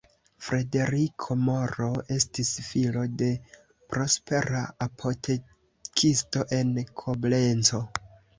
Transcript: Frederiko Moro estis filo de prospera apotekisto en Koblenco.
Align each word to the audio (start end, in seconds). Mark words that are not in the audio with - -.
Frederiko 0.43 1.35
Moro 1.49 1.89
estis 2.15 2.49
filo 2.69 3.03
de 3.19 3.27
prospera 3.95 4.63
apotekisto 4.87 6.49
en 6.63 6.75
Koblenco. 7.05 7.85